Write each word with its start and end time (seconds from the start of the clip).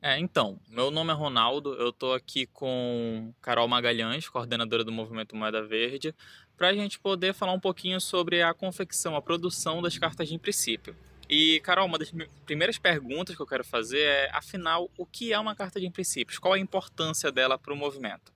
É, 0.00 0.18
então, 0.18 0.60
meu 0.68 0.92
nome 0.92 1.10
é 1.10 1.14
Ronaldo, 1.14 1.74
eu 1.74 1.88
estou 1.88 2.14
aqui 2.14 2.46
com 2.46 3.34
Carol 3.42 3.66
Magalhães, 3.66 4.28
coordenadora 4.28 4.84
do 4.84 4.92
Movimento 4.92 5.34
Moeda 5.34 5.60
Verde, 5.66 6.14
para 6.56 6.68
a 6.68 6.72
gente 6.72 7.00
poder 7.00 7.34
falar 7.34 7.52
um 7.52 7.58
pouquinho 7.58 8.00
sobre 8.00 8.40
a 8.40 8.54
confecção, 8.54 9.16
a 9.16 9.22
produção 9.22 9.82
das 9.82 9.98
cartas 9.98 10.28
de 10.28 10.38
princípio. 10.38 10.94
E, 11.28 11.60
Carol, 11.60 11.86
uma 11.86 11.98
das 11.98 12.12
primeiras 12.46 12.78
perguntas 12.78 13.34
que 13.34 13.42
eu 13.42 13.46
quero 13.46 13.64
fazer 13.64 14.00
é, 14.00 14.30
afinal, 14.32 14.88
o 14.96 15.04
que 15.04 15.32
é 15.32 15.38
uma 15.38 15.54
carta 15.54 15.80
de 15.80 15.90
princípios? 15.90 16.38
Qual 16.38 16.54
a 16.54 16.58
importância 16.58 17.30
dela 17.32 17.58
para 17.58 17.72
o 17.72 17.76
movimento? 17.76 18.32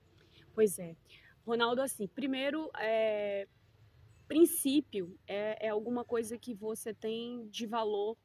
Pois 0.53 0.77
é. 0.77 0.95
Ronaldo, 1.45 1.81
assim, 1.81 2.07
primeiro, 2.07 2.69
é, 2.77 3.47
princípio 4.27 5.17
é, 5.27 5.67
é, 5.67 5.69
alguma 5.69 6.03
coisa 6.03 6.37
que 6.37 6.53
você 6.53 6.93
tem 6.93 7.47
de 7.49 7.65
valor 7.65 8.17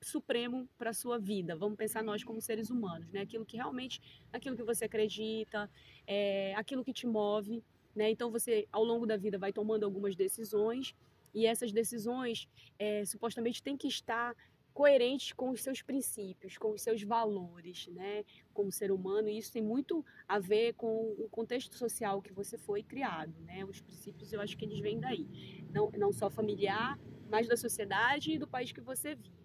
supremo 0.00 0.68
para 0.78 0.92
sua 0.92 1.18
vida. 1.18 1.56
Vamos 1.56 1.76
pensar 1.76 2.02
nós 2.02 2.22
como 2.22 2.40
seres 2.40 2.70
humanos, 2.70 3.10
né? 3.10 3.20
Aquilo 3.20 3.44
que 3.44 3.56
realmente, 3.56 4.00
aquilo 4.32 4.56
que 4.56 4.62
você 4.62 4.84
acredita, 4.84 5.70
é, 6.06 6.54
aquilo 6.54 6.84
que 6.84 6.92
te 6.92 7.06
move, 7.06 7.62
né? 7.94 8.10
Então 8.10 8.30
você, 8.30 8.66
ao 8.70 8.84
longo 8.84 9.06
da 9.06 9.16
vida, 9.16 9.38
vai 9.38 9.52
tomando 9.52 9.84
algumas 9.84 10.14
decisões 10.14 10.94
e 11.34 11.46
essas 11.46 11.72
decisões 11.72 12.48
é, 12.78 13.04
supostamente 13.04 13.62
têm 13.62 13.76
que 13.76 13.88
estar 13.88 14.34
coerentes 14.72 15.32
com 15.32 15.50
os 15.50 15.62
seus 15.62 15.80
princípios, 15.80 16.58
com 16.58 16.72
os 16.72 16.82
seus 16.82 17.00
valores, 17.02 17.86
né, 17.88 18.24
como 18.52 18.72
ser 18.72 18.90
humano. 18.90 19.28
E 19.28 19.38
isso 19.38 19.52
tem 19.52 19.62
muito 19.62 20.04
a 20.26 20.40
ver 20.40 20.74
com 20.74 21.14
o 21.16 21.28
contexto 21.30 21.76
social 21.76 22.20
que 22.20 22.32
você 22.32 22.58
foi 22.58 22.82
criado, 22.82 23.32
né? 23.42 23.64
Os 23.64 23.80
princípios, 23.80 24.32
eu 24.32 24.40
acho 24.40 24.56
que 24.56 24.64
eles 24.64 24.80
vêm 24.80 24.98
daí, 24.98 25.28
não, 25.72 25.90
não 25.92 26.12
só 26.12 26.28
familiar, 26.28 26.98
mas 27.30 27.46
da 27.46 27.56
sociedade 27.56 28.32
e 28.32 28.38
do 28.38 28.48
país 28.48 28.72
que 28.72 28.80
você 28.80 29.14
vive. 29.14 29.43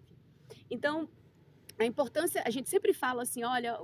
Então, 0.70 1.08
a 1.78 1.84
importância, 1.84 2.42
a 2.44 2.50
gente 2.50 2.68
sempre 2.68 2.92
fala 2.92 3.22
assim, 3.22 3.42
olha, 3.42 3.78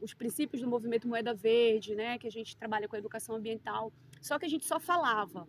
os 0.00 0.14
princípios 0.14 0.62
do 0.62 0.68
movimento 0.68 1.08
Moeda 1.08 1.34
Verde, 1.34 1.94
né, 1.94 2.18
que 2.18 2.26
a 2.26 2.30
gente 2.30 2.56
trabalha 2.56 2.86
com 2.86 2.94
a 2.94 2.98
educação 2.98 3.34
ambiental, 3.34 3.92
só 4.20 4.38
que 4.38 4.46
a 4.46 4.48
gente 4.48 4.66
só 4.66 4.78
falava. 4.78 5.48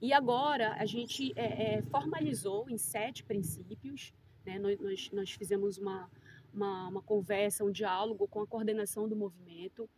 E 0.00 0.12
agora 0.12 0.74
a 0.78 0.84
gente 0.84 1.32
é, 1.36 1.76
é, 1.76 1.82
formalizou 1.82 2.68
em 2.68 2.76
sete 2.76 3.22
princípios, 3.22 4.12
né? 4.44 4.58
Nós, 4.58 5.10
nós, 5.12 5.30
fizemos 5.30 5.78
uma, 5.78 6.10
uma, 6.52 6.88
uma, 6.88 7.02
conversa, 7.02 7.64
um 7.64 7.70
diálogo 7.70 8.26
com 8.26 8.40
a 8.40 8.46
coordenação 8.46 9.08
do 9.08 9.14
movimento. 9.14 9.88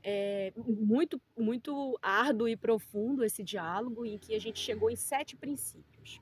É 0.00 0.52
muito, 0.56 1.20
muito 1.36 1.98
árduo 2.00 2.48
e 2.48 2.56
profundo 2.56 3.24
esse 3.24 3.42
diálogo, 3.42 4.06
em 4.06 4.16
que 4.16 4.32
a 4.32 4.38
gente 4.38 4.60
chegou 4.60 4.90
em 4.90 4.96
sete 4.96 5.36
princípios. 5.36 6.20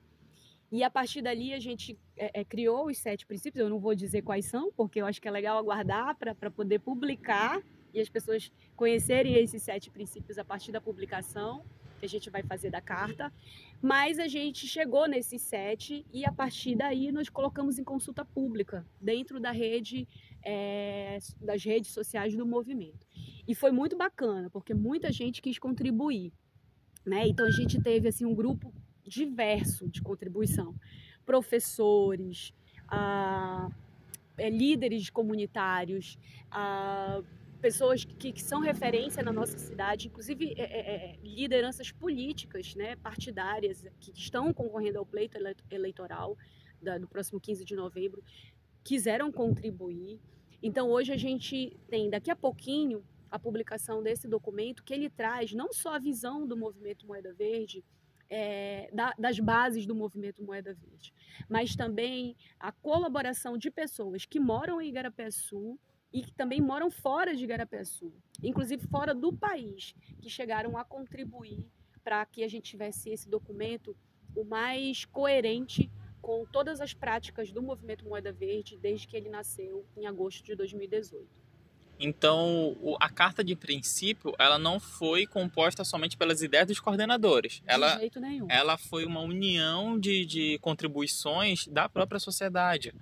E 0.71 0.83
a 0.83 0.89
partir 0.89 1.21
dali 1.21 1.53
a 1.53 1.59
gente 1.59 1.97
é, 2.15 2.41
é, 2.41 2.43
criou 2.43 2.87
os 2.87 2.97
sete 2.97 3.25
princípios. 3.25 3.61
Eu 3.61 3.69
não 3.69 3.79
vou 3.79 3.95
dizer 3.95 4.21
quais 4.21 4.45
são, 4.45 4.71
porque 4.71 5.01
eu 5.01 5.05
acho 5.05 5.21
que 5.21 5.27
é 5.27 5.31
legal 5.31 5.57
aguardar 5.57 6.15
para 6.17 6.51
poder 6.51 6.79
publicar 6.79 7.61
e 7.93 8.01
as 8.01 8.09
pessoas 8.09 8.51
conhecerem 8.75 9.35
esses 9.35 9.63
sete 9.63 9.89
princípios 9.89 10.37
a 10.37 10.43
partir 10.43 10.71
da 10.71 10.81
publicação 10.81 11.63
que 11.99 12.05
a 12.05 12.09
gente 12.09 12.29
vai 12.29 12.43
fazer 12.43 12.69
da 12.69 12.81
carta. 12.81 13.33
Mas 13.81 14.19
a 14.19 14.27
gente 14.27 14.67
chegou 14.67 15.07
nesses 15.07 15.41
sete 15.41 16.05
e 16.13 16.25
a 16.25 16.31
partir 16.31 16.75
daí 16.75 17.11
nós 17.11 17.29
colocamos 17.29 17.79
em 17.79 17.83
consulta 17.83 18.23
pública 18.23 18.85
dentro 18.99 19.39
da 19.39 19.51
rede, 19.51 20.07
é, 20.43 21.17
das 21.41 21.63
redes 21.63 21.91
sociais 21.91 22.35
do 22.35 22.45
movimento. 22.45 23.05
E 23.47 23.55
foi 23.55 23.71
muito 23.71 23.97
bacana, 23.97 24.49
porque 24.49 24.73
muita 24.73 25.11
gente 25.11 25.41
quis 25.41 25.57
contribuir. 25.57 26.31
Né? 27.05 27.27
Então 27.27 27.45
a 27.45 27.51
gente 27.51 27.81
teve 27.81 28.09
assim 28.09 28.25
um 28.25 28.35
grupo 28.35 28.73
diverso 29.07 29.87
de 29.87 30.01
contribuição. 30.01 30.75
Professores, 31.25 32.53
ah, 32.87 33.69
líderes 34.37 35.09
comunitários, 35.09 36.17
ah, 36.51 37.21
pessoas 37.61 38.03
que, 38.05 38.31
que, 38.31 38.41
são 38.41 38.59
referência 38.59 39.23
na 39.23 39.31
nossa 39.31 39.57
cidade, 39.57 40.07
inclusive 40.07 40.53
é, 40.57 40.61
é, 40.61 40.95
é 40.95 41.19
lideranças 41.23 41.91
políticas, 41.91 42.75
né, 42.75 42.95
partidárias, 42.97 43.85
que 43.99 44.11
estão 44.11 44.53
concorrendo 44.53 44.99
ao 44.99 45.05
pleito 45.05 45.37
eleitoral 45.71 46.37
da, 46.81 46.97
do 46.97 47.07
próximo 47.07 47.39
15 47.39 47.65
de 47.65 47.75
novembro, 47.75 48.23
quiseram 48.83 49.31
contribuir. 49.31 50.19
Então, 50.61 50.89
hoje 50.89 51.11
a 51.11 51.17
gente 51.17 51.77
tem, 51.89 52.09
daqui 52.09 52.31
a 52.31 52.35
pouquinho, 52.35 53.03
a 53.29 53.37
publicação 53.37 54.01
desse 54.01 54.27
documento, 54.27 54.83
que 54.83 54.93
ele 54.93 55.09
traz 55.09 55.53
não 55.53 55.73
só 55.73 55.95
a 55.95 55.99
visão 55.99 56.47
do 56.47 56.55
movimento 56.55 57.05
Moeda 57.05 57.33
Verde, 57.33 57.83
é, 58.29 58.89
da, 58.93 59.13
das 59.17 59.39
bases 59.39 59.85
do 59.85 59.95
movimento 59.95 60.43
Moeda 60.43 60.73
Verde, 60.73 61.13
mas 61.49 61.75
também 61.75 62.35
a 62.59 62.71
colaboração 62.71 63.57
de 63.57 63.71
pessoas 63.71 64.25
que 64.25 64.39
moram 64.39 64.81
em 64.81 64.89
Igarapé-Sul 64.89 65.79
e 66.11 66.21
que 66.21 66.33
também 66.33 66.61
moram 66.61 66.89
fora 66.89 67.35
de 67.35 67.43
Igarapé-Sul, 67.43 68.13
inclusive 68.41 68.87
fora 68.87 69.13
do 69.13 69.33
país, 69.33 69.93
que 70.21 70.29
chegaram 70.29 70.77
a 70.77 70.83
contribuir 70.83 71.65
para 72.03 72.25
que 72.25 72.43
a 72.43 72.47
gente 72.47 72.69
tivesse 72.69 73.09
esse 73.09 73.29
documento 73.29 73.95
o 74.35 74.43
mais 74.43 75.03
coerente 75.05 75.91
com 76.21 76.45
todas 76.45 76.81
as 76.81 76.93
práticas 76.93 77.51
do 77.51 77.61
movimento 77.61 78.05
Moeda 78.05 78.31
Verde 78.31 78.77
desde 78.77 79.07
que 79.07 79.15
ele 79.15 79.29
nasceu 79.29 79.85
em 79.95 80.05
agosto 80.05 80.43
de 80.43 80.55
2018. 80.55 81.46
Então, 81.99 82.75
a 82.99 83.09
carta 83.09 83.43
de 83.43 83.55
princípio, 83.55 84.33
ela 84.37 84.59
não 84.59 84.79
foi 84.79 85.25
composta 85.25 85.83
somente 85.83 86.15
pelas 86.15 86.41
ideias 86.41 86.67
dos 86.67 86.79
coordenadores. 86.79 87.53
De 87.53 87.63
ela, 87.65 87.97
jeito 87.97 88.19
nenhum. 88.19 88.47
Ela 88.49 88.77
foi 88.77 89.05
uma 89.05 89.21
união 89.21 89.99
de, 89.99 90.25
de 90.25 90.59
contribuições 90.59 91.67
da 91.67 91.89
própria 91.89 92.19
sociedade. 92.19 92.93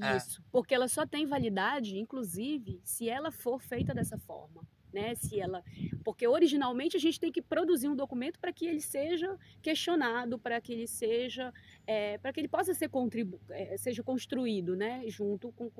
É. 0.00 0.16
Isso, 0.16 0.40
é. 0.40 0.44
porque 0.52 0.74
ela 0.74 0.88
só 0.88 1.06
tem 1.06 1.26
validade, 1.26 1.98
inclusive, 1.98 2.80
se 2.84 3.08
ela 3.08 3.30
for 3.30 3.62
feita 3.62 3.94
dessa 3.94 4.18
forma. 4.18 4.62
Né, 4.96 5.14
se 5.14 5.38
ela, 5.38 5.62
porque 6.02 6.26
originalmente 6.26 6.96
a 6.96 7.00
gente 7.00 7.20
tem 7.20 7.30
que 7.30 7.42
produzir 7.42 7.86
um 7.86 7.94
documento 7.94 8.40
para 8.40 8.50
que 8.50 8.64
ele 8.64 8.80
seja 8.80 9.36
questionado, 9.60 10.38
para 10.38 10.58
que 10.58 10.72
ele 10.72 10.86
seja, 10.86 11.52
é, 11.86 12.16
para 12.16 12.32
que 12.32 12.40
ele 12.40 12.48
possa 12.48 12.72
ser 12.72 12.88
contribu 12.88 13.38
é, 13.50 13.76
seja 13.76 14.02
construído, 14.02 14.74
né, 14.74 15.02
junto 15.08 15.52
com, 15.52 15.70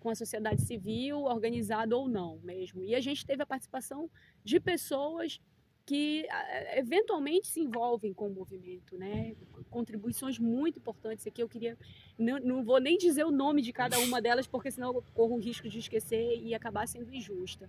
com 0.00 0.10
a 0.10 0.14
sociedade 0.16 0.62
civil, 0.62 1.20
organizado 1.20 1.96
ou 1.96 2.08
não 2.08 2.40
mesmo. 2.42 2.82
E 2.82 2.96
a 2.96 3.00
gente 3.00 3.24
teve 3.24 3.44
a 3.44 3.46
participação 3.46 4.10
de 4.42 4.58
pessoas 4.58 5.40
que 5.86 6.26
eventualmente 6.72 7.46
se 7.46 7.60
envolvem 7.60 8.12
com 8.14 8.28
o 8.28 8.34
movimento, 8.34 8.96
né? 8.96 9.36
Contribuições 9.68 10.38
muito 10.38 10.78
importantes. 10.78 11.26
Aqui 11.26 11.42
eu 11.42 11.48
queria, 11.48 11.76
não, 12.18 12.38
não 12.40 12.64
vou 12.64 12.80
nem 12.80 12.96
dizer 12.96 13.24
o 13.24 13.30
nome 13.30 13.60
de 13.60 13.72
cada 13.72 13.98
uma 13.98 14.20
delas, 14.20 14.46
porque 14.46 14.70
senão 14.70 14.94
eu 14.94 15.04
corro 15.12 15.34
o 15.36 15.40
risco 15.40 15.68
de 15.68 15.78
esquecer 15.78 16.40
e 16.40 16.54
acabar 16.54 16.88
sendo 16.88 17.12
injusta. 17.12 17.68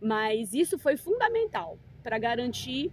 Mas 0.00 0.52
isso 0.52 0.78
foi 0.78 0.96
fundamental 0.96 1.78
para 2.02 2.18
garantir 2.18 2.92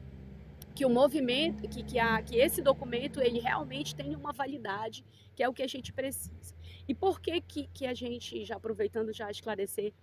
que 0.73 0.85
o 0.85 0.89
movimento, 0.89 1.67
que, 1.67 1.83
que, 1.83 1.99
a, 1.99 2.21
que 2.21 2.35
esse 2.35 2.61
documento 2.61 3.21
ele 3.21 3.39
realmente 3.39 3.95
tenha 3.95 4.17
uma 4.17 4.33
validade, 4.33 5.05
que 5.35 5.43
é 5.43 5.49
o 5.49 5.53
que 5.53 5.61
a 5.61 5.67
gente 5.67 5.93
precisa. 5.93 6.55
E 6.87 6.95
por 6.95 7.21
que, 7.21 7.39
que, 7.41 7.67
que 7.67 7.85
a 7.85 7.93
gente, 7.93 8.43
já 8.43 8.55
aproveitando 8.55 9.13
já 9.13 9.29
esclarecer, 9.29 9.93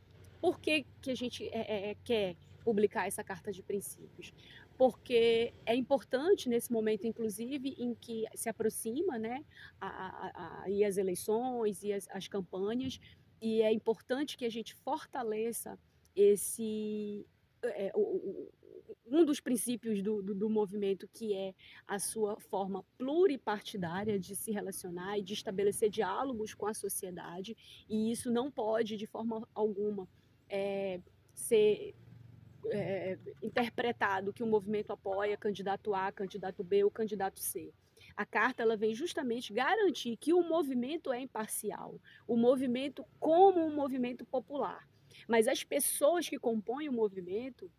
por 0.40 0.60
que, 0.60 0.86
que 1.02 1.10
a 1.10 1.14
gente 1.14 1.48
é, 1.48 1.90
é, 1.90 1.96
quer 2.04 2.36
publicar 2.64 3.06
essa 3.06 3.24
carta 3.24 3.52
de 3.52 3.62
princípios, 3.62 4.32
porque 4.78 5.52
é 5.66 5.74
importante 5.74 6.48
nesse 6.48 6.72
momento, 6.72 7.06
inclusive, 7.06 7.74
em 7.78 7.94
que 7.94 8.24
se 8.34 8.48
aproxima, 8.48 9.18
né, 9.18 9.44
a, 9.80 9.88
a, 9.88 10.62
a, 10.62 10.70
e 10.70 10.84
as 10.84 10.96
eleições 10.96 11.82
e 11.82 11.92
as, 11.92 12.08
as 12.10 12.28
campanhas, 12.28 13.00
e 13.42 13.62
é 13.62 13.72
importante 13.72 14.36
que 14.36 14.44
a 14.44 14.50
gente 14.50 14.74
fortaleça 14.76 15.78
esse 16.20 17.26
é, 17.62 17.92
o, 17.94 18.50
um 19.06 19.24
dos 19.24 19.40
princípios 19.40 20.02
do, 20.02 20.22
do, 20.22 20.34
do, 20.34 20.48
movimento, 20.48 21.08
que 21.08 21.34
é 21.34 21.54
a 21.86 21.98
sua 21.98 22.38
forma 22.38 22.84
pluripartidária 22.96 24.18
de 24.18 24.36
se 24.36 24.52
relacionar 24.52 25.18
e 25.18 25.22
de 25.22 25.34
estabelecer 25.34 25.90
diálogos 25.90 26.54
com 26.54 26.66
a 26.66 26.74
sociedade, 26.74 27.56
e 27.88 28.10
isso 28.12 28.30
não 28.30 28.50
pode, 28.50 28.96
de 28.96 29.06
forma 29.06 29.46
alguma, 29.54 30.08
é, 30.48 31.00
ser 31.34 31.94
é, 32.70 33.18
interpretado 33.42 34.32
que 34.32 34.42
o 34.42 34.46
movimento 34.46 34.92
apoia 34.92 35.36
candidato 35.36 35.94
A, 35.94 36.12
candidato 36.12 36.62
B 36.62 36.84
ou 36.84 36.90
candidato 36.90 37.40
C. 37.40 37.72
A 38.16 38.24
carta 38.24 38.62
ela 38.62 38.76
vem 38.76 38.94
justamente 38.94 39.52
garantir 39.52 40.16
que 40.16 40.32
o 40.32 40.42
movimento 40.42 41.12
é 41.12 41.20
imparcial, 41.20 42.00
o 42.26 42.36
movimento 42.36 43.04
como 43.18 43.60
um 43.60 43.74
movimento 43.74 44.24
popular. 44.24 44.88
Mas 45.28 45.48
as 45.48 45.64
pessoas 45.64 46.28
que 46.28 46.38
compõem 46.38 46.88
o 46.88 46.92
movimento, 46.92 47.70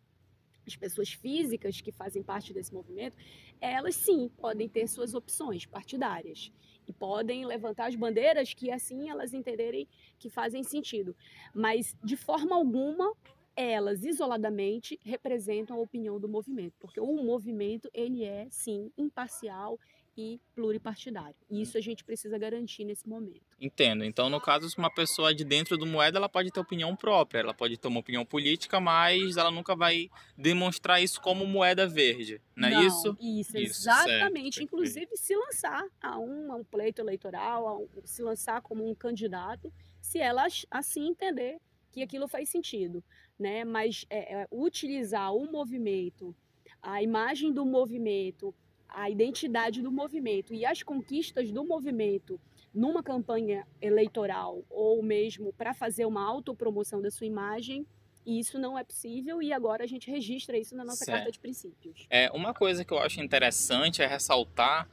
as 0.66 0.76
pessoas 0.76 1.12
físicas 1.12 1.80
que 1.80 1.92
fazem 1.92 2.22
parte 2.22 2.52
desse 2.52 2.72
movimento, 2.72 3.16
elas 3.60 3.96
sim 3.96 4.28
podem 4.36 4.68
ter 4.68 4.86
suas 4.88 5.14
opções 5.14 5.66
partidárias 5.66 6.52
e 6.86 6.92
podem 6.92 7.44
levantar 7.46 7.86
as 7.86 7.96
bandeiras 7.96 8.54
que 8.54 8.70
assim 8.70 9.08
elas 9.08 9.32
entenderem 9.32 9.88
que 10.18 10.28
fazem 10.28 10.62
sentido. 10.62 11.16
Mas 11.54 11.96
de 12.02 12.16
forma 12.16 12.54
alguma 12.54 13.12
elas 13.54 14.02
isoladamente 14.02 14.98
representam 15.04 15.76
a 15.76 15.80
opinião 15.80 16.18
do 16.18 16.28
movimento, 16.28 16.74
porque 16.78 16.98
o 16.98 17.22
movimento 17.22 17.90
ele 17.92 18.24
é 18.24 18.48
sim 18.50 18.90
imparcial 18.96 19.78
e 20.16 20.40
pluripartidário. 20.54 21.34
E 21.50 21.62
isso 21.62 21.78
a 21.78 21.80
gente 21.80 22.04
precisa 22.04 22.38
garantir 22.38 22.84
nesse 22.84 23.08
momento. 23.08 23.40
Entendo. 23.60 24.04
Então, 24.04 24.28
no 24.28 24.40
caso, 24.40 24.68
se 24.68 24.76
uma 24.76 24.92
pessoa 24.92 25.34
de 25.34 25.44
dentro 25.44 25.78
do 25.78 25.86
moeda, 25.86 26.18
ela 26.18 26.28
pode 26.28 26.50
ter 26.50 26.60
opinião 26.60 26.94
própria, 26.94 27.40
ela 27.40 27.54
pode 27.54 27.78
ter 27.78 27.88
uma 27.88 28.00
opinião 28.00 28.24
política, 28.24 28.78
mas 28.80 29.36
ela 29.36 29.50
nunca 29.50 29.74
vai 29.74 30.10
demonstrar 30.36 31.02
isso 31.02 31.20
como 31.20 31.46
moeda 31.46 31.86
verde, 31.86 32.40
não, 32.54 32.68
é 32.68 32.84
isso? 32.84 33.16
Isso, 33.20 33.56
isso 33.56 33.80
exatamente. 33.80 34.56
Certo. 34.56 34.64
Inclusive, 34.64 35.16
se 35.16 35.34
lançar 35.34 35.84
a 36.00 36.18
um, 36.18 36.52
a 36.52 36.56
um 36.56 36.64
pleito 36.64 37.00
eleitoral, 37.00 37.82
um, 37.82 37.88
se 38.04 38.22
lançar 38.22 38.60
como 38.60 38.88
um 38.88 38.94
candidato, 38.94 39.72
se 40.00 40.18
ela 40.18 40.46
assim 40.70 41.08
entender 41.08 41.58
que 41.90 42.02
aquilo 42.02 42.26
faz 42.26 42.48
sentido, 42.48 43.02
né? 43.38 43.64
Mas 43.64 44.04
é, 44.10 44.42
é, 44.42 44.48
utilizar 44.50 45.34
o 45.34 45.50
movimento, 45.50 46.34
a 46.80 47.02
imagem 47.02 47.52
do 47.52 47.64
movimento, 47.64 48.54
a 48.94 49.10
identidade 49.10 49.82
do 49.82 49.90
movimento 49.90 50.54
e 50.54 50.64
as 50.64 50.82
conquistas 50.82 51.50
do 51.50 51.64
movimento 51.64 52.40
numa 52.74 53.02
campanha 53.02 53.66
eleitoral 53.80 54.62
ou 54.70 55.02
mesmo 55.02 55.52
para 55.52 55.74
fazer 55.74 56.06
uma 56.06 56.24
autopromoção 56.24 57.02
da 57.02 57.10
sua 57.10 57.26
imagem, 57.26 57.86
isso 58.24 58.58
não 58.58 58.78
é 58.78 58.84
possível 58.84 59.42
e 59.42 59.52
agora 59.52 59.84
a 59.84 59.86
gente 59.86 60.10
registra 60.10 60.56
isso 60.56 60.74
na 60.76 60.84
nossa 60.84 61.04
certo. 61.04 61.18
carta 61.18 61.32
de 61.32 61.38
princípios. 61.38 62.06
É, 62.08 62.30
uma 62.32 62.54
coisa 62.54 62.84
que 62.84 62.92
eu 62.92 62.98
acho 62.98 63.20
interessante 63.20 64.00
é 64.00 64.06
ressaltar 64.06 64.88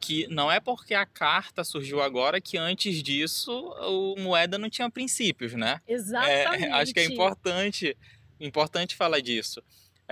que 0.00 0.26
não 0.26 0.50
é 0.50 0.58
porque 0.58 0.94
a 0.94 1.06
carta 1.06 1.62
surgiu 1.62 2.02
agora 2.02 2.40
que 2.40 2.58
antes 2.58 3.02
disso 3.02 3.52
o 3.52 4.16
moeda 4.18 4.58
não 4.58 4.68
tinha 4.68 4.90
princípios, 4.90 5.54
né? 5.54 5.80
Exatamente. 5.86 6.64
É, 6.64 6.72
acho 6.74 6.92
que 6.92 7.00
é 7.00 7.04
importante, 7.04 7.96
importante 8.40 8.96
falar 8.96 9.20
disso. 9.20 9.62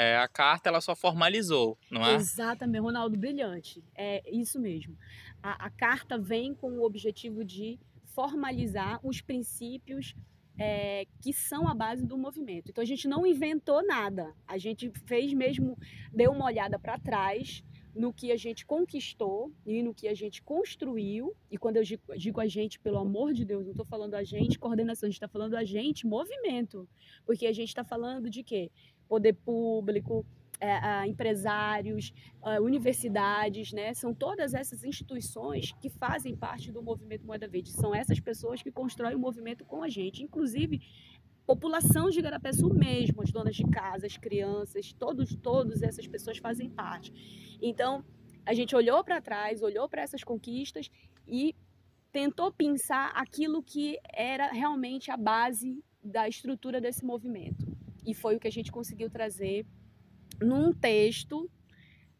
É, 0.01 0.17
a 0.17 0.27
carta 0.27 0.71
ela 0.71 0.81
só 0.81 0.97
formalizou, 0.97 1.77
não 1.91 2.03
é? 2.03 2.15
Exatamente, 2.15 2.81
Ronaldo, 2.81 3.19
brilhante. 3.19 3.85
É 3.95 4.23
isso 4.35 4.59
mesmo. 4.59 4.97
A, 5.43 5.67
a 5.67 5.71
carta 5.71 6.17
vem 6.17 6.55
com 6.55 6.79
o 6.79 6.87
objetivo 6.87 7.45
de 7.45 7.79
formalizar 8.15 8.99
os 9.03 9.21
princípios 9.21 10.15
é, 10.59 11.05
que 11.21 11.35
são 11.35 11.69
a 11.69 11.75
base 11.75 12.07
do 12.07 12.17
movimento. 12.17 12.71
Então 12.71 12.81
a 12.81 12.87
gente 12.87 13.07
não 13.07 13.27
inventou 13.27 13.87
nada, 13.87 14.35
a 14.49 14.57
gente 14.57 14.91
fez 15.05 15.35
mesmo, 15.35 15.77
deu 16.11 16.31
uma 16.33 16.47
olhada 16.47 16.79
para 16.79 16.99
trás 16.99 17.63
no 17.95 18.11
que 18.11 18.33
a 18.33 18.39
gente 18.39 18.65
conquistou 18.65 19.53
e 19.67 19.83
no 19.83 19.93
que 19.93 20.09
a 20.09 20.15
gente 20.15 20.43
construiu. 20.43 21.37
E 21.51 21.59
quando 21.59 21.77
eu 21.77 21.83
digo 22.17 22.41
a 22.41 22.47
gente, 22.47 22.81
pelo 22.81 22.97
amor 22.97 23.35
de 23.35 23.45
Deus, 23.45 23.65
não 23.65 23.73
estou 23.73 23.85
falando 23.85 24.15
a 24.15 24.25
gente, 24.25 24.59
coordenação, 24.59 25.07
a 25.07 25.11
gente 25.11 25.17
está 25.17 25.29
falando 25.29 25.57
a 25.57 25.65
gente, 25.65 26.07
movimento. 26.07 26.89
Porque 27.27 27.47
a 27.47 27.53
gente 27.53 27.69
está 27.69 27.85
falando 27.85 28.31
de 28.31 28.43
quê? 28.43 28.71
Poder 29.11 29.35
público, 29.35 30.25
é, 30.61 31.07
empresários, 31.07 32.13
universidades, 32.63 33.73
né? 33.73 33.93
São 33.95 34.15
todas 34.15 34.55
essas 34.55 34.85
instituições 34.85 35.73
que 35.81 35.89
fazem 35.91 36.37
parte 36.37 36.71
do 36.71 36.83
movimento 36.83 37.27
Moeda 37.27 37.49
Verde. 37.49 37.71
São 37.71 37.95
essas 37.95 38.21
pessoas 38.21 38.63
que 38.63 38.71
constroem 38.71 39.17
o 39.17 39.19
movimento 39.19 39.65
com 39.65 39.83
a 39.83 39.89
gente. 39.89 40.23
Inclusive, 40.23 40.81
população 41.47 42.09
de 42.11 42.21
Igarapeçu 42.21 42.73
mesmo, 42.73 43.23
as 43.23 43.33
donas 43.33 43.57
de 43.57 43.65
casa, 43.65 44.07
as 44.07 44.17
crianças, 44.17 44.93
todos, 44.93 45.35
todas 45.35 45.83
essas 45.83 46.07
pessoas 46.07 46.39
fazem 46.39 46.71
parte. 46.71 47.13
Então, 47.61 48.05
a 48.47 48.55
gente 48.55 48.77
olhou 48.77 49.03
para 49.03 49.21
trás, 49.21 49.61
olhou 49.61 49.89
para 49.89 50.03
essas 50.03 50.23
conquistas 50.23 50.91
e 51.27 51.55
tentou 52.13 52.53
pensar 52.53 53.11
aquilo 53.15 53.63
que 53.63 53.99
era 54.13 54.49
realmente 54.53 55.11
a 55.11 55.17
base 55.17 55.83
da 56.03 56.29
estrutura 56.29 56.81
desse 56.81 57.05
movimento. 57.05 57.70
E 58.07 58.15
foi 58.15 58.37
o 58.37 58.41
que 58.41 58.49
a 58.49 58.53
gente 58.53 58.73
conseguiu 58.73 59.11
trazer 59.11 59.67
num 60.41 60.73
texto, 60.73 61.51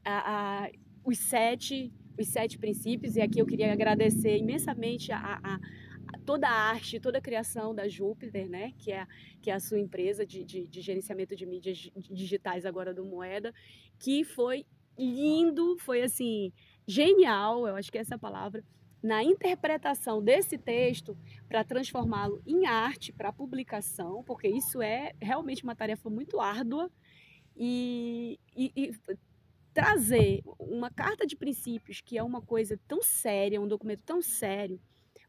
a, 0.05 0.65
a, 0.65 0.71
os, 1.05 1.19
sete, 1.19 1.93
os 2.19 2.29
sete 2.29 2.59
princípios, 2.59 3.17
e 3.17 3.21
aqui 3.21 3.39
eu 3.39 3.47
queria 3.47 3.73
agradecer 3.73 4.37
imensamente 4.37 5.13
a, 5.13 5.41
a 5.43 5.61
toda 6.25 6.49
a 6.49 6.53
arte, 6.53 7.01
toda 7.01 7.19
a 7.19 7.21
criação 7.21 7.75
da 7.75 7.89
Júpiter, 7.89 8.49
né, 8.49 8.73
que 8.79 8.93
é, 8.93 9.07
que 9.41 9.51
é 9.51 9.55
a 9.55 9.61
sua 9.61 9.79
empresa 9.79 10.27
de, 10.27 10.45
de, 10.45 10.67
de 10.67 10.81
gerenciamento 10.81 11.37
de 11.37 11.47
mídias 11.47 11.91
digitais 12.11 12.67
agora 12.67 12.93
do 12.93 13.05
Moeda, 13.05 13.55
que 13.99 14.25
foi 14.25 14.67
lindo, 14.99 15.77
foi 15.79 16.03
assim, 16.03 16.53
genial, 16.87 17.67
eu 17.67 17.77
acho 17.77 17.91
que 17.91 17.99
é 17.99 18.01
essa 18.01 18.19
palavra, 18.19 18.63
na 19.03 19.23
interpretação 19.23 20.23
desse 20.23 20.59
texto 20.59 21.17
para 21.49 21.65
transformá-lo 21.65 22.43
em 22.47 22.67
arte, 22.67 23.13
para 23.13 23.33
publicação, 23.33 24.23
porque 24.25 24.49
isso 24.49 24.83
é 24.83 25.13
realmente 25.21 25.65
uma 25.65 25.75
tarefa 25.75 26.11
muito 26.11 26.41
árdua, 26.41 26.91
e, 27.57 28.39
e, 28.57 28.73
e 28.75 28.95
trazer 29.75 30.43
uma 30.59 30.91
carta 30.91 31.27
de 31.27 31.37
princípios, 31.37 32.01
que 32.01 32.17
é 32.17 32.23
uma 32.23 32.41
coisa 32.41 32.79
tão 32.89 33.03
séria, 33.03 33.61
um 33.61 33.69
documento 33.69 34.03
tão 34.05 34.23
sério, 34.23 34.81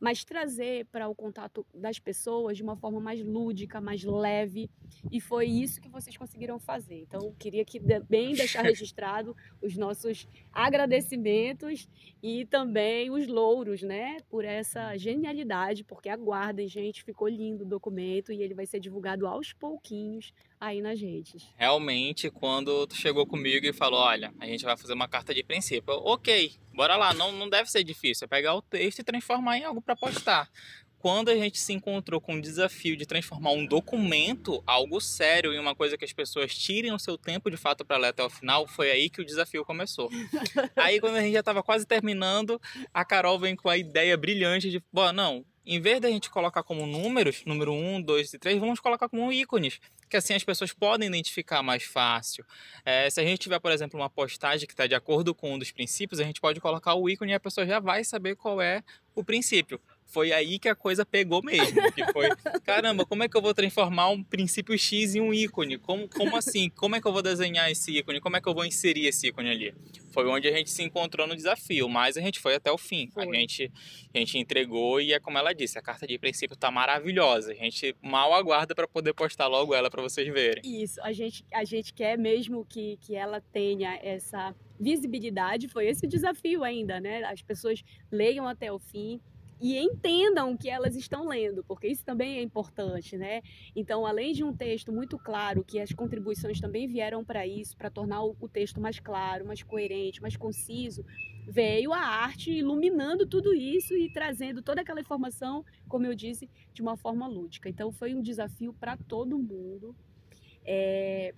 mas 0.01 0.25
trazer 0.25 0.87
para 0.87 1.07
o 1.07 1.13
contato 1.13 1.63
das 1.71 1.99
pessoas 1.99 2.57
de 2.57 2.63
uma 2.63 2.75
forma 2.75 2.99
mais 2.99 3.23
lúdica, 3.23 3.79
mais 3.79 4.03
leve. 4.03 4.67
E 5.11 5.21
foi 5.21 5.45
isso 5.45 5.79
que 5.79 5.87
vocês 5.87 6.17
conseguiram 6.17 6.57
fazer. 6.59 7.01
Então, 7.01 7.31
queria 7.37 7.63
que 7.63 7.79
bem 8.09 8.33
deixar 8.33 8.63
registrado 8.63 9.37
os 9.61 9.77
nossos 9.77 10.27
agradecimentos 10.51 11.87
e 12.21 12.47
também 12.47 13.11
os 13.11 13.27
louros, 13.27 13.83
né, 13.83 14.17
por 14.27 14.43
essa 14.43 14.97
genialidade, 14.97 15.83
porque 15.83 16.09
aguardem, 16.09 16.67
gente, 16.67 17.03
ficou 17.03 17.27
lindo 17.27 17.63
o 17.63 17.67
documento 17.67 18.33
e 18.33 18.41
ele 18.41 18.55
vai 18.55 18.65
ser 18.65 18.79
divulgado 18.79 19.27
aos 19.27 19.53
pouquinhos 19.53 20.33
aí 20.61 20.81
nas 20.81 21.01
redes. 21.01 21.43
Realmente, 21.57 22.29
quando 22.29 22.87
tu 22.87 22.95
chegou 22.95 23.25
comigo 23.25 23.65
e 23.65 23.73
falou, 23.73 23.99
olha, 23.99 24.33
a 24.39 24.45
gente 24.45 24.63
vai 24.63 24.77
fazer 24.77 24.93
uma 24.93 25.07
carta 25.07 25.33
de 25.33 25.43
princípio, 25.43 25.93
ok, 26.05 26.53
Bora 26.73 26.95
lá, 26.95 27.13
não, 27.13 27.31
não 27.31 27.49
deve 27.49 27.69
ser 27.69 27.83
difícil. 27.83 28.25
É 28.25 28.27
pegar 28.27 28.55
o 28.55 28.61
texto 28.61 28.99
e 28.99 29.03
transformar 29.03 29.57
em 29.57 29.63
algo 29.63 29.81
para 29.81 29.95
postar. 29.95 30.49
Quando 30.97 31.29
a 31.29 31.35
gente 31.35 31.59
se 31.59 31.73
encontrou 31.73 32.21
com 32.21 32.35
o 32.35 32.41
desafio 32.41 32.95
de 32.95 33.07
transformar 33.07 33.51
um 33.51 33.65
documento, 33.65 34.63
algo 34.67 35.01
sério, 35.01 35.51
em 35.51 35.59
uma 35.59 35.73
coisa 35.73 35.97
que 35.97 36.05
as 36.05 36.13
pessoas 36.13 36.55
tirem 36.55 36.93
o 36.93 36.99
seu 36.99 37.17
tempo 37.17 37.49
de 37.49 37.57
fato 37.57 37.83
para 37.83 37.97
ler 37.97 38.09
até 38.09 38.23
o 38.23 38.29
final, 38.29 38.67
foi 38.67 38.91
aí 38.91 39.09
que 39.09 39.19
o 39.19 39.25
desafio 39.25 39.65
começou. 39.65 40.11
aí, 40.77 40.99
quando 40.99 41.15
a 41.15 41.21
gente 41.21 41.33
já 41.33 41.39
estava 41.39 41.63
quase 41.63 41.87
terminando, 41.87 42.61
a 42.93 43.03
Carol 43.03 43.39
vem 43.39 43.55
com 43.55 43.67
a 43.67 43.77
ideia 43.77 44.15
brilhante 44.15 44.69
de: 44.69 44.81
bom, 44.93 45.11
não, 45.11 45.43
em 45.65 45.79
vez 45.79 46.01
da 46.01 46.09
gente 46.09 46.29
colocar 46.29 46.63
como 46.63 46.85
números, 46.85 47.43
número 47.45 47.71
1, 47.71 48.01
2 48.01 48.33
e 48.33 48.39
3, 48.39 48.59
vamos 48.59 48.79
colocar 48.79 49.07
como 49.07 49.31
ícones, 49.31 49.79
que 50.09 50.17
assim 50.17 50.33
as 50.33 50.43
pessoas 50.43 50.73
podem 50.73 51.07
identificar 51.07 51.61
mais 51.61 51.83
fácil. 51.83 52.45
É, 52.83 53.09
se 53.09 53.19
a 53.19 53.23
gente 53.23 53.39
tiver, 53.39 53.59
por 53.59 53.71
exemplo, 53.71 53.99
uma 53.99 54.09
postagem 54.09 54.67
que 54.67 54.73
está 54.73 54.87
de 54.87 54.95
acordo 54.95 55.33
com 55.35 55.53
um 55.53 55.59
dos 55.59 55.71
princípios, 55.71 56.19
a 56.19 56.23
gente 56.23 56.41
pode 56.41 56.59
colocar 56.59 56.95
o 56.95 57.09
ícone 57.09 57.31
e 57.31 57.35
a 57.35 57.39
pessoa 57.39 57.65
já 57.65 57.79
vai 57.79 58.03
saber 58.03 58.35
qual 58.35 58.61
é 58.61 58.83
o 59.13 59.23
princípio 59.23 59.79
foi 60.11 60.33
aí 60.33 60.59
que 60.59 60.67
a 60.67 60.75
coisa 60.75 61.05
pegou 61.05 61.41
mesmo. 61.41 61.91
Que 61.93 62.05
foi, 62.11 62.27
caramba, 62.65 63.05
como 63.05 63.23
é 63.23 63.29
que 63.29 63.37
eu 63.37 63.41
vou 63.41 63.53
transformar 63.53 64.09
um 64.09 64.21
princípio 64.21 64.77
X 64.77 65.15
em 65.15 65.21
um 65.21 65.33
ícone? 65.33 65.77
Como, 65.77 66.07
como 66.09 66.35
assim? 66.35 66.69
Como 66.69 66.95
é 66.95 67.01
que 67.01 67.07
eu 67.07 67.13
vou 67.13 67.21
desenhar 67.21 67.71
esse 67.71 67.97
ícone? 67.97 68.19
Como 68.19 68.35
é 68.35 68.41
que 68.41 68.47
eu 68.47 68.53
vou 68.53 68.65
inserir 68.65 69.07
esse 69.07 69.27
ícone 69.27 69.49
ali? 69.49 69.73
Foi 70.11 70.27
onde 70.27 70.49
a 70.49 70.51
gente 70.51 70.69
se 70.69 70.83
encontrou 70.83 71.25
no 71.25 71.35
desafio, 71.35 71.87
mas 71.87 72.17
a 72.17 72.21
gente 72.21 72.39
foi 72.39 72.55
até 72.55 72.69
o 72.69 72.77
fim. 72.77 73.09
A 73.15 73.23
gente, 73.23 73.71
a 74.13 74.17
gente 74.17 74.37
entregou 74.37 74.99
e 74.99 75.13
é 75.13 75.19
como 75.19 75.37
ela 75.37 75.53
disse, 75.53 75.79
a 75.79 75.81
carta 75.81 76.05
de 76.05 76.19
princípio 76.19 76.57
tá 76.57 76.69
maravilhosa. 76.69 77.53
A 77.53 77.55
gente 77.55 77.95
mal 78.01 78.33
aguarda 78.33 78.75
para 78.75 78.87
poder 78.87 79.13
postar 79.13 79.47
logo 79.47 79.73
ela 79.73 79.89
para 79.89 80.01
vocês 80.01 80.27
verem. 80.27 80.61
Isso, 80.65 80.99
a 81.01 81.13
gente, 81.13 81.45
a 81.53 81.63
gente 81.63 81.93
quer 81.93 82.17
mesmo 82.17 82.65
que, 82.65 82.97
que 82.97 83.15
ela 83.15 83.39
tenha 83.39 83.97
essa 84.03 84.53
visibilidade. 84.77 85.69
Foi 85.69 85.87
esse 85.87 86.05
o 86.05 86.09
desafio 86.09 86.65
ainda, 86.65 86.99
né? 86.99 87.23
As 87.23 87.41
pessoas 87.41 87.81
leiam 88.11 88.45
até 88.45 88.69
o 88.69 88.79
fim 88.79 89.21
e 89.61 89.77
entendam 89.77 90.53
o 90.53 90.57
que 90.57 90.67
elas 90.67 90.95
estão 90.95 91.27
lendo, 91.27 91.63
porque 91.63 91.87
isso 91.87 92.03
também 92.03 92.39
é 92.39 92.41
importante, 92.41 93.15
né? 93.15 93.43
Então, 93.75 94.07
além 94.07 94.33
de 94.33 94.43
um 94.43 94.51
texto 94.51 94.91
muito 94.91 95.19
claro, 95.19 95.63
que 95.63 95.79
as 95.79 95.93
contribuições 95.93 96.59
também 96.59 96.87
vieram 96.87 97.23
para 97.23 97.45
isso, 97.45 97.77
para 97.77 97.91
tornar 97.91 98.23
o 98.23 98.49
texto 98.49 98.81
mais 98.81 98.99
claro, 98.99 99.45
mais 99.45 99.61
coerente, 99.61 100.19
mais 100.19 100.35
conciso, 100.35 101.05
veio 101.47 101.93
a 101.93 101.99
arte 101.99 102.51
iluminando 102.51 103.27
tudo 103.27 103.53
isso 103.53 103.93
e 103.93 104.11
trazendo 104.11 104.63
toda 104.63 104.81
aquela 104.81 104.99
informação, 104.99 105.63
como 105.87 106.07
eu 106.07 106.15
disse, 106.15 106.49
de 106.73 106.81
uma 106.81 106.97
forma 106.97 107.27
lúdica. 107.27 107.69
Então, 107.69 107.91
foi 107.91 108.15
um 108.15 108.21
desafio 108.21 108.73
para 108.73 108.97
todo 108.97 109.37
mundo. 109.37 109.95
É... 110.65 111.35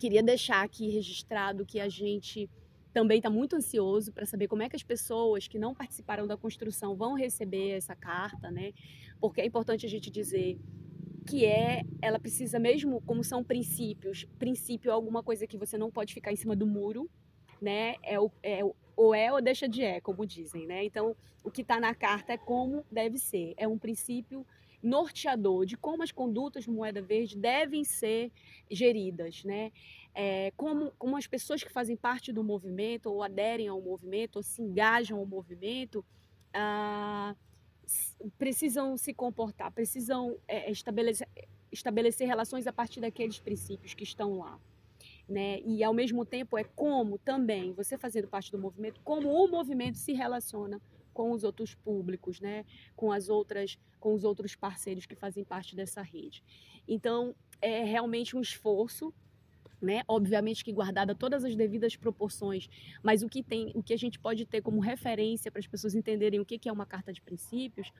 Queria 0.00 0.24
deixar 0.24 0.64
aqui 0.64 0.88
registrado 0.88 1.64
que 1.64 1.78
a 1.78 1.88
gente 1.88 2.50
também 2.94 3.18
está 3.18 3.28
muito 3.28 3.56
ansioso 3.56 4.12
para 4.12 4.24
saber 4.24 4.46
como 4.46 4.62
é 4.62 4.68
que 4.68 4.76
as 4.76 4.82
pessoas 4.84 5.48
que 5.48 5.58
não 5.58 5.74
participaram 5.74 6.28
da 6.28 6.36
construção 6.36 6.94
vão 6.94 7.14
receber 7.14 7.70
essa 7.70 7.96
carta, 7.96 8.52
né? 8.52 8.72
Porque 9.20 9.40
é 9.40 9.46
importante 9.46 9.84
a 9.84 9.88
gente 9.88 10.10
dizer 10.10 10.56
que 11.26 11.44
é, 11.44 11.82
ela 12.00 12.20
precisa 12.20 12.58
mesmo, 12.58 13.02
como 13.02 13.24
são 13.24 13.42
princípios, 13.42 14.24
princípio 14.38 14.90
é 14.90 14.92
alguma 14.92 15.22
coisa 15.24 15.44
que 15.44 15.58
você 15.58 15.76
não 15.76 15.90
pode 15.90 16.14
ficar 16.14 16.32
em 16.32 16.36
cima 16.36 16.54
do 16.54 16.66
muro, 16.66 17.10
né? 17.60 17.96
É, 18.02 18.20
o, 18.20 18.30
é 18.42 18.60
ou 18.96 19.12
é 19.12 19.32
ou 19.32 19.42
deixa 19.42 19.68
de 19.68 19.82
é, 19.82 20.00
como 20.00 20.24
dizem, 20.24 20.64
né? 20.64 20.84
Então, 20.84 21.16
o 21.42 21.50
que 21.50 21.62
está 21.62 21.80
na 21.80 21.94
carta 21.96 22.32
é 22.32 22.38
como 22.38 22.86
deve 22.92 23.18
ser. 23.18 23.54
É 23.56 23.66
um 23.66 23.76
princípio 23.76 24.46
norteador 24.80 25.66
de 25.66 25.76
como 25.76 26.02
as 26.02 26.12
condutas 26.12 26.64
de 26.64 26.70
moeda 26.70 27.02
verde 27.02 27.36
devem 27.36 27.82
ser 27.82 28.30
geridas, 28.70 29.42
né? 29.42 29.72
É, 30.14 30.52
como, 30.56 30.92
como 30.98 31.16
as 31.16 31.26
pessoas 31.26 31.62
que 31.62 31.70
fazem 31.70 31.96
parte 31.96 32.32
do 32.32 32.44
movimento, 32.44 33.10
ou 33.10 33.22
aderem 33.22 33.68
ao 33.68 33.80
movimento, 33.80 34.36
ou 34.36 34.42
se 34.42 34.62
engajam 34.62 35.18
ao 35.18 35.26
movimento, 35.26 36.04
ah, 36.52 37.34
precisam 38.38 38.96
se 38.96 39.12
comportar, 39.12 39.72
precisam 39.72 40.38
é, 40.46 40.70
estabelecer, 40.70 41.28
estabelecer 41.72 42.26
relações 42.26 42.66
a 42.66 42.72
partir 42.72 43.00
daqueles 43.00 43.40
princípios 43.40 43.92
que 43.92 44.04
estão 44.04 44.38
lá. 44.38 44.58
Né? 45.28 45.60
E 45.60 45.82
ao 45.82 45.92
mesmo 45.92 46.24
tempo 46.24 46.56
é 46.56 46.64
como 46.64 47.18
também 47.18 47.72
você 47.72 47.98
fazendo 47.98 48.28
parte 48.28 48.52
do 48.52 48.58
movimento, 48.58 49.00
como 49.02 49.28
o 49.28 49.48
movimento 49.48 49.98
se 49.98 50.12
relaciona 50.12 50.80
com 51.12 51.30
os 51.30 51.44
outros 51.44 51.74
públicos, 51.74 52.40
né? 52.40 52.66
Com 52.96 53.12
as 53.12 53.28
outras, 53.28 53.78
com 54.00 54.12
os 54.12 54.24
outros 54.24 54.54
parceiros 54.56 55.06
que 55.06 55.14
fazem 55.14 55.44
parte 55.44 55.76
dessa 55.76 56.02
rede. 56.02 56.42
Então 56.86 57.34
é 57.62 57.84
realmente 57.84 58.36
um 58.36 58.40
esforço, 58.40 59.14
né? 59.84 60.02
Obviamente 60.08 60.64
que 60.64 60.72
guardada 60.72 61.14
todas 61.14 61.44
as 61.44 61.54
devidas 61.54 61.94
proporções, 61.94 62.68
mas 63.02 63.22
o 63.22 63.28
que 63.28 63.42
tem, 63.42 63.70
o 63.74 63.82
que 63.82 63.92
a 63.92 63.98
gente 63.98 64.18
pode 64.18 64.46
ter 64.46 64.62
como 64.62 64.80
referência 64.80 65.50
para 65.50 65.60
as 65.60 65.66
pessoas 65.66 65.94
entenderem 65.94 66.40
o 66.40 66.44
que 66.44 66.68
é 66.68 66.72
uma 66.72 66.86
carta 66.86 67.12
de 67.12 67.20
princípios 67.20 67.92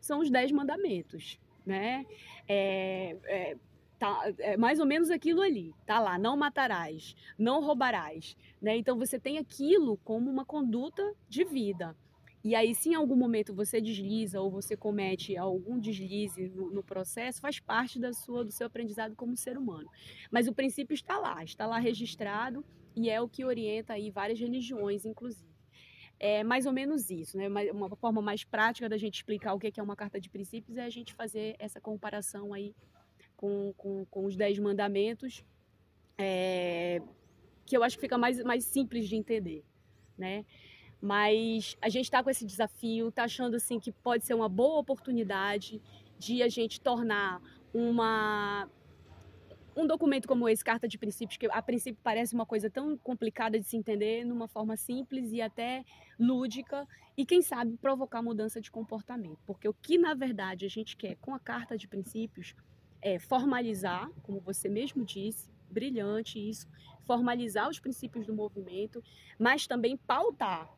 são 0.00 0.20
os 0.20 0.30
dez 0.30 0.50
mandamentos, 0.50 1.38
né? 1.64 2.04
É, 2.48 3.16
é, 3.24 3.56
tá, 3.98 4.32
é 4.38 4.56
mais 4.56 4.80
ou 4.80 4.86
menos 4.86 5.10
aquilo 5.10 5.40
ali, 5.40 5.72
tá 5.86 6.00
lá, 6.00 6.18
não 6.18 6.36
matarás, 6.36 7.14
não 7.38 7.62
roubarás, 7.62 8.36
né? 8.60 8.76
Então 8.76 8.98
você 8.98 9.18
tem 9.18 9.38
aquilo 9.38 9.96
como 9.98 10.30
uma 10.30 10.44
conduta 10.44 11.14
de 11.28 11.44
vida. 11.44 11.96
E 12.44 12.56
aí, 12.56 12.74
se 12.74 12.88
em 12.88 12.94
algum 12.94 13.14
momento 13.14 13.54
você 13.54 13.80
desliza 13.80 14.40
ou 14.40 14.50
você 14.50 14.76
comete 14.76 15.36
algum 15.36 15.78
deslize 15.78 16.48
no, 16.48 16.70
no, 16.70 16.82
processo, 16.82 17.40
faz 17.40 17.60
parte 17.60 18.00
da 18.00 18.12
sua, 18.12 18.44
do 18.44 18.50
seu 18.50 18.66
aprendizado 18.66 19.14
como 19.14 19.36
ser 19.36 19.56
humano. 19.56 19.88
Mas 20.30 20.48
o 20.48 20.52
princípio 20.52 20.92
está 20.92 21.18
lá, 21.18 21.44
está 21.44 21.66
lá 21.66 21.78
registrado 21.78 22.64
e 22.96 23.08
é 23.08 23.20
o 23.20 23.28
que 23.28 23.44
orienta 23.44 23.92
aí 23.92 24.10
várias 24.10 24.40
religiões, 24.40 25.04
inclusive. 25.04 25.52
É 26.18 26.42
mais 26.42 26.66
ou 26.66 26.72
menos 26.72 27.10
isso, 27.10 27.36
né? 27.36 27.48
Uma 27.70 27.94
forma 27.96 28.20
mais 28.20 28.44
prática 28.44 28.88
da 28.88 28.96
gente 28.96 29.14
explicar 29.14 29.54
o 29.54 29.58
que 29.58 29.78
é 29.78 29.82
uma 29.82 29.96
carta 29.96 30.20
de 30.20 30.28
princípios 30.28 30.76
é 30.76 30.84
a 30.84 30.90
gente 30.90 31.14
fazer 31.14 31.54
essa 31.58 31.80
comparação 31.80 32.52
aí 32.52 32.74
com, 33.36 33.72
com, 33.76 34.04
com 34.06 34.24
os 34.24 34.36
Dez 34.36 34.58
Mandamentos, 34.58 35.44
é, 36.16 37.00
que 37.66 37.76
eu 37.76 37.82
acho 37.82 37.96
que 37.96 38.02
fica 38.02 38.18
mais, 38.18 38.42
mais 38.44 38.64
simples 38.64 39.08
de 39.08 39.16
entender, 39.16 39.64
né? 40.16 40.44
Mas 41.02 41.76
a 41.82 41.88
gente 41.88 42.04
está 42.04 42.22
com 42.22 42.30
esse 42.30 42.46
desafio, 42.46 43.08
está 43.08 43.24
achando 43.24 43.56
assim 43.56 43.80
que 43.80 43.90
pode 43.90 44.24
ser 44.24 44.34
uma 44.34 44.48
boa 44.48 44.78
oportunidade 44.78 45.82
de 46.16 46.44
a 46.44 46.48
gente 46.48 46.80
tornar 46.80 47.42
uma 47.74 48.68
um 49.74 49.86
documento 49.86 50.28
como 50.28 50.48
esse, 50.48 50.62
Carta 50.62 50.86
de 50.86 50.98
Princípios, 50.98 51.38
que 51.38 51.46
a 51.46 51.62
princípio 51.62 51.98
parece 52.04 52.34
uma 52.34 52.44
coisa 52.44 52.68
tão 52.68 52.96
complicada 52.98 53.58
de 53.58 53.66
se 53.66 53.74
entender, 53.76 54.22
numa 54.22 54.46
forma 54.46 54.76
simples 54.76 55.32
e 55.32 55.40
até 55.40 55.82
lúdica, 56.20 56.86
e 57.16 57.24
quem 57.24 57.40
sabe 57.40 57.76
provocar 57.78 58.22
mudança 58.22 58.60
de 58.60 58.70
comportamento. 58.70 59.38
Porque 59.46 59.66
o 59.66 59.72
que 59.72 59.96
na 59.96 60.14
verdade 60.14 60.66
a 60.66 60.68
gente 60.68 60.96
quer 60.96 61.16
com 61.16 61.34
a 61.34 61.38
Carta 61.38 61.76
de 61.76 61.88
Princípios 61.88 62.54
é 63.00 63.18
formalizar, 63.18 64.10
como 64.22 64.40
você 64.40 64.68
mesmo 64.68 65.04
disse, 65.04 65.50
brilhante 65.70 66.38
isso, 66.38 66.68
formalizar 67.06 67.68
os 67.68 67.80
princípios 67.80 68.26
do 68.26 68.34
movimento, 68.34 69.02
mas 69.38 69.66
também 69.66 69.96
pautar 69.96 70.70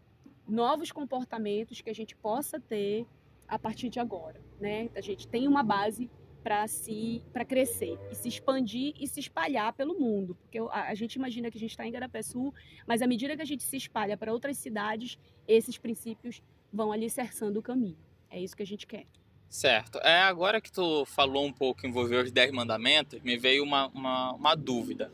novos 0.49 0.93
comportamentos 0.93 1.81
que 1.81 1.91
a 1.91 1.95
gente 1.95 2.15
possa 2.17 2.61
ter 2.61 3.07
a 3.49 3.59
partir 3.59 3.89
de 3.89 4.01
agora, 4.01 4.41
né? 4.61 4.89
A 4.95 5.01
gente 5.01 5.27
tem 5.29 5.47
uma 5.47 5.63
base 5.63 6.11
para 6.43 6.69
se 6.69 7.23
para 7.33 7.45
crescer 7.45 7.99
e 8.11 8.15
se 8.15 8.29
expandir 8.29 8.95
e 9.01 9.07
se 9.07 9.19
espalhar 9.19 9.73
pelo 9.73 9.99
mundo, 9.99 10.35
porque 10.35 10.59
a, 10.59 10.91
a 10.91 10.95
gente 10.95 11.15
imagina 11.15 11.51
que 11.51 11.57
a 11.57 11.61
gente 11.61 11.71
está 11.71 11.87
em 11.87 11.91
Garapé-Sul, 11.91 12.53
mas 12.87 13.01
à 13.01 13.07
medida 13.07 13.35
que 13.35 13.43
a 13.43 13.47
gente 13.47 13.63
se 13.63 13.77
espalha 13.77 14.17
para 14.17 14.33
outras 14.33 14.59
cidades, 14.59 15.19
esses 15.49 15.79
princípios 15.79 16.43
vão 16.73 16.93
alicerçando 16.93 17.59
o 17.59 17.63
caminho. 17.63 17.97
É 18.31 18.39
isso 18.39 18.57
que 18.57 18.63
a 18.63 18.67
gente 18.67 18.87
quer. 18.87 19.07
Certo. 19.49 19.99
É, 19.99 20.23
agora 20.23 20.61
que 20.61 20.71
tu 20.71 21.05
falou 21.07 21.47
um 21.47 21.53
pouco, 21.53 21.87
envolveu 21.87 22.23
os 22.23 22.33
Dez 22.33 22.51
Mandamentos, 22.51 23.23
me 23.23 23.39
veio 23.39 23.63
uma, 23.63 23.87
uma, 23.89 24.33
uma 24.33 24.55
dúvida. 24.55 25.11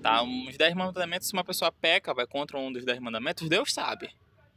Tá? 0.00 0.22
Os 0.22 0.56
Dez 0.56 0.74
Mandamentos, 0.74 1.28
se 1.28 1.34
uma 1.34 1.44
pessoa 1.44 1.72
peca, 1.72 2.14
vai 2.14 2.26
contra 2.26 2.58
um 2.58 2.72
dos 2.72 2.84
Dez 2.84 3.00
Mandamentos, 3.00 3.48
Deus 3.48 3.72
sabe 3.72 4.10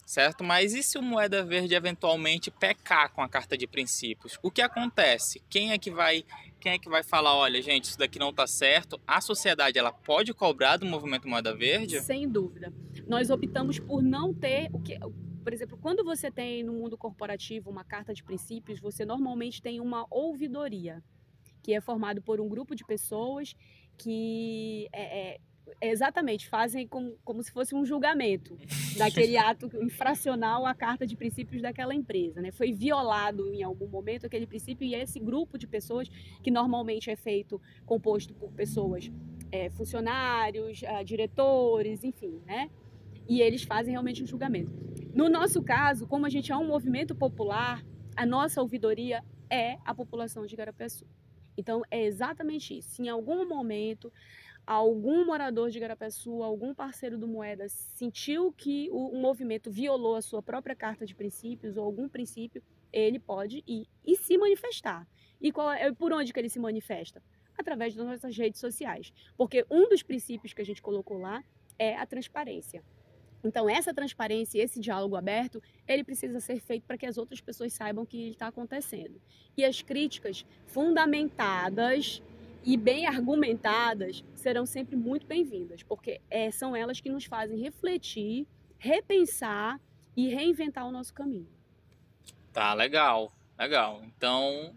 certo? 0.07 0.41
Mas 0.41 0.73
e 0.73 0.81
se 0.81 0.97
o 0.97 1.01
Moeda 1.01 1.43
Verde 1.43 1.75
eventualmente 1.75 2.49
pecar 2.49 3.11
com 3.11 3.21
a 3.21 3.27
carta 3.27 3.57
de 3.57 3.67
princípios? 3.67 4.39
O 4.41 4.49
que 4.49 4.61
acontece? 4.61 5.43
Quem 5.49 5.73
é 5.73 5.77
que 5.77 5.91
vai, 5.91 6.23
quem 6.61 6.71
é 6.71 6.79
que 6.79 6.87
vai 6.87 7.03
falar, 7.03 7.35
olha, 7.35 7.61
gente, 7.61 7.83
isso 7.83 7.99
daqui 7.99 8.17
não 8.17 8.29
está 8.29 8.47
certo? 8.47 8.99
A 9.05 9.19
sociedade 9.19 9.77
ela 9.77 9.91
pode 9.91 10.33
cobrar 10.33 10.77
do 10.77 10.85
movimento 10.85 11.27
Moeda 11.27 11.53
Verde? 11.53 11.99
Sem 11.99 12.27
dúvida. 12.27 12.73
Nós 13.05 13.29
optamos 13.29 13.79
por 13.79 14.01
não 14.01 14.33
ter 14.33 14.69
o 14.73 14.79
que 14.79 14.97
por 15.43 15.53
exemplo, 15.53 15.77
quando 15.81 16.03
você 16.03 16.29
tem 16.29 16.61
no 16.61 16.73
mundo 16.73 16.97
corporativo 16.97 17.69
uma 17.69 17.85
carta 17.85 18.13
de 18.13 18.21
princípios, 18.21 18.81
você 18.81 19.05
normalmente 19.05 19.61
tem 19.61 19.79
uma 19.79 20.05
ouvidoria, 20.09 21.01
que 21.63 21.73
é 21.73 21.79
formado 21.79 22.21
por 22.21 22.41
um 22.41 22.49
grupo 22.49 22.75
de 22.75 22.83
pessoas 22.83 23.55
que 23.97 24.89
é, 24.91 25.19
é, 25.35 25.39
Exatamente, 25.79 26.47
fazem 26.47 26.87
como, 26.87 27.17
como 27.23 27.43
se 27.43 27.51
fosse 27.51 27.75
um 27.75 27.85
julgamento 27.85 28.57
daquele 28.97 29.37
ato 29.37 29.69
infracional 29.81 30.65
à 30.65 30.73
carta 30.73 31.05
de 31.05 31.15
princípios 31.15 31.61
daquela 31.61 31.93
empresa. 31.93 32.41
Né? 32.41 32.51
Foi 32.51 32.71
violado 32.71 33.53
em 33.53 33.63
algum 33.63 33.87
momento 33.87 34.25
aquele 34.25 34.47
princípio 34.47 34.87
e 34.87 34.95
esse 34.95 35.19
grupo 35.19 35.57
de 35.57 35.67
pessoas, 35.67 36.09
que 36.43 36.49
normalmente 36.49 37.11
é 37.11 37.15
feito, 37.15 37.61
composto 37.85 38.33
por 38.33 38.51
pessoas, 38.51 39.11
é, 39.51 39.69
funcionários, 39.69 40.81
uh, 40.81 41.03
diretores, 41.03 42.03
enfim, 42.03 42.41
né? 42.45 42.69
E 43.29 43.41
eles 43.41 43.63
fazem 43.63 43.91
realmente 43.91 44.23
um 44.23 44.27
julgamento. 44.27 44.71
No 45.13 45.29
nosso 45.29 45.61
caso, 45.61 46.07
como 46.07 46.25
a 46.25 46.29
gente 46.29 46.51
é 46.51 46.57
um 46.57 46.67
movimento 46.67 47.15
popular, 47.15 47.83
a 48.15 48.25
nossa 48.25 48.61
ouvidoria 48.61 49.23
é 49.49 49.77
a 49.85 49.93
população 49.93 50.45
de 50.45 50.55
Garapé-Sul. 50.55 51.07
Então, 51.57 51.81
é 51.89 52.05
exatamente 52.05 52.77
isso. 52.77 53.01
Em 53.01 53.09
algum 53.09 53.47
momento 53.47 54.13
algum 54.67 55.25
morador 55.25 55.71
de 55.71 55.79
Garapé-Sul, 55.79 56.43
algum 56.43 56.75
parceiro 56.75 57.17
do 57.17 57.25
Moeda 57.25 57.69
sentiu 57.69 58.51
que 58.51 58.89
o, 58.91 59.17
movimento 59.17 59.71
violou 59.71 60.17
a 60.17 60.21
sua 60.21 60.43
própria 60.43 60.75
carta 60.75 61.05
de 61.05 61.15
princípios 61.15 61.77
ou 61.77 61.85
algum 61.85 62.09
princípio, 62.09 62.61
ele 62.91 63.17
pode 63.17 63.63
ir 63.65 63.87
e 64.05 64.17
se 64.17 64.37
manifestar. 64.37 65.07
E 65.39 65.53
qual 65.53 65.71
é, 65.71 65.91
por 65.93 66.11
onde 66.11 66.33
que 66.33 66.39
ele 66.39 66.49
se 66.49 66.59
manifesta? 66.59 67.23
Através 67.57 67.95
das 67.95 68.05
nossas 68.05 68.37
redes 68.37 68.59
sociais. 68.59 69.13
Porque 69.37 69.65
um 69.71 69.87
dos 69.87 70.03
princípios 70.03 70.53
que 70.53 70.61
a 70.61 70.65
gente 70.65 70.81
colocou 70.81 71.17
lá 71.17 71.41
é 71.79 71.95
a 71.95 72.05
transparência. 72.05 72.83
Então, 73.43 73.69
essa 73.69 73.93
transparência, 73.93 74.61
esse 74.61 74.79
diálogo 74.79 75.15
aberto, 75.15 75.61
ele 75.87 76.03
precisa 76.03 76.39
ser 76.41 76.59
feito 76.59 76.85
para 76.85 76.97
que 76.97 77.05
as 77.05 77.17
outras 77.17 77.39
pessoas 77.39 77.71
saibam 77.71 78.03
o 78.03 78.07
que 78.07 78.29
está 78.29 78.47
acontecendo. 78.47 79.21
E 79.55 79.63
as 79.63 79.81
críticas 79.81 80.45
fundamentadas 80.65 82.21
e 82.67 82.75
bem 82.75 83.07
argumentadas 83.07 84.25
serão 84.35 84.65
sempre 84.65 84.97
muito 84.97 85.25
bem-vindas, 85.25 85.83
porque 85.83 86.19
é, 86.29 86.51
são 86.51 86.75
elas 86.75 86.99
que 86.99 87.09
nos 87.09 87.23
fazem 87.23 87.57
refletir, 87.57 88.45
repensar 88.77 89.79
e 90.17 90.27
reinventar 90.27 90.85
o 90.85 90.91
nosso 90.91 91.13
caminho. 91.13 91.47
Tá, 92.51 92.73
legal, 92.73 93.31
legal. 93.57 94.01
Então, 94.03 94.75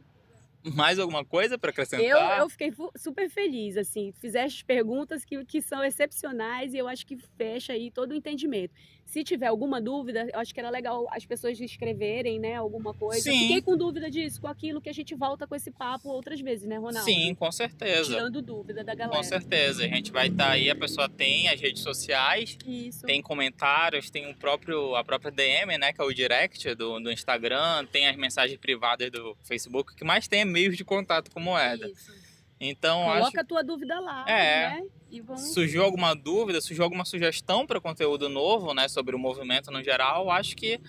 mais 0.63 1.01
alguma 1.01 1.25
coisa 1.25 1.59
para 1.59 1.71
acrescentar? 1.71 2.39
Eu, 2.39 2.45
eu 2.45 2.49
fiquei 2.49 2.73
super 2.97 3.29
feliz, 3.29 3.77
assim, 3.77 4.13
fizeste 4.21 4.65
perguntas 4.65 5.25
que, 5.25 5.45
que 5.45 5.61
são 5.61 5.83
excepcionais 5.83 6.73
e 6.73 6.79
eu 6.79 6.87
acho 6.87 7.05
que 7.05 7.17
fecha 7.17 7.73
aí 7.73 7.91
todo 7.91 8.13
o 8.13 8.15
entendimento. 8.15 8.73
Se 9.11 9.25
tiver 9.25 9.49
alguma 9.49 9.81
dúvida, 9.81 10.29
eu 10.33 10.39
acho 10.39 10.55
que 10.55 10.61
era 10.61 10.71
legal 10.71 11.05
as 11.11 11.27
pessoas 11.27 11.61
escreverem, 11.61 12.39
né, 12.39 12.55
alguma 12.55 12.95
coisa. 12.95 13.21
Sim. 13.21 13.41
Fiquei 13.41 13.61
com 13.61 13.77
dúvida 13.77 14.09
disso, 14.09 14.41
com 14.41 14.47
aquilo 14.47 14.81
que 14.81 14.89
a 14.89 14.93
gente 14.93 15.17
volta 15.17 15.49
com 15.49 15.57
esse 15.57 15.73
papo 15.73 16.09
outras 16.09 16.41
vezes, 16.41 16.65
né, 16.65 16.77
Ronaldo? 16.77 17.11
Sim, 17.11 17.35
com 17.35 17.51
certeza. 17.51 18.05
Tirando 18.05 18.41
dúvida 18.41 18.85
da 18.85 18.95
galera. 18.95 19.17
Com 19.17 19.25
certeza. 19.25 19.85
A 19.85 19.89
gente 19.89 20.13
vai 20.13 20.29
estar 20.29 20.45
tá 20.45 20.51
aí, 20.53 20.71
a 20.71 20.77
pessoa 20.77 21.09
tem 21.09 21.49
as 21.49 21.61
redes 21.61 21.83
sociais, 21.83 22.57
Isso. 22.65 23.05
tem 23.05 23.21
comentários, 23.21 24.11
tem 24.11 24.31
o 24.31 24.35
próprio, 24.37 24.95
a 24.95 25.03
própria 25.03 25.33
DM, 25.33 25.77
né, 25.77 25.93
que 25.93 26.01
é 26.01 26.05
o 26.05 26.13
direct 26.13 26.73
do, 26.77 27.01
do 27.01 27.11
Instagram, 27.11 27.85
tem 27.87 28.07
as 28.07 28.17
mensagens 28.17 28.61
privadas 28.61 29.11
do 29.11 29.37
Facebook, 29.43 29.93
o 29.93 29.97
que 29.97 30.05
mais 30.05 30.29
tem 30.29 30.43
é 30.43 30.45
meios 30.45 30.77
de 30.77 30.85
contato 30.85 31.33
com 31.33 31.41
moeda. 31.41 31.89
Isso. 31.89 32.30
Então, 32.61 33.05
Coloca 33.05 33.27
acho... 33.27 33.41
a 33.41 33.45
tua 33.45 33.65
dúvida 33.65 33.99
lá, 33.99 34.25
é. 34.29 34.81
né? 34.81 34.87
Vamos... 35.25 35.55
Surgiu 35.55 35.83
alguma 35.83 36.15
dúvida, 36.15 36.61
surgiu 36.61 36.85
alguma 36.85 37.05
sugestão 37.05 37.67
para 37.67 37.81
conteúdo 37.81 38.29
novo, 38.29 38.75
né, 38.75 38.87
sobre 38.87 39.17
o 39.17 39.19
movimento 39.19 39.71
no 39.71 39.83
geral, 39.83 40.31
acho 40.31 40.55
que 40.55 40.81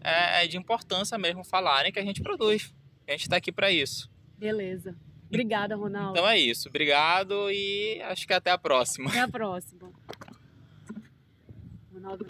é, 0.00 0.44
é 0.44 0.46
de 0.46 0.56
importância 0.56 1.18
mesmo 1.18 1.44
falarem 1.44 1.92
que 1.92 1.98
a 1.98 2.04
gente 2.04 2.22
produz. 2.22 2.72
A 3.06 3.10
gente 3.10 3.22
está 3.22 3.36
aqui 3.36 3.50
para 3.50 3.70
isso. 3.70 4.10
Beleza. 4.38 4.94
Obrigada, 5.26 5.76
Ronaldo. 5.76 6.18
Então 6.18 6.28
é 6.28 6.38
isso. 6.38 6.68
Obrigado 6.68 7.50
e 7.50 8.00
acho 8.02 8.26
que 8.26 8.32
até 8.32 8.50
a 8.50 8.58
próxima. 8.58 9.10
Até 9.10 9.20
a 9.20 9.28
próxima. 9.28 9.92
Ronaldo. 11.92 12.26